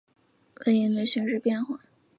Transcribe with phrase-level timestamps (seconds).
[0.65, 1.79] 为应对形势变化